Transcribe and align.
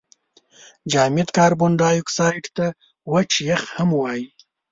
جامد 0.91 1.27
کاربن 1.37 1.71
دای 1.81 1.97
اکساید 2.01 2.45
ته 2.57 2.65
وچ 3.13 3.31
یخ 3.49 3.61
هم 3.77 3.89
وايي. 3.99 4.25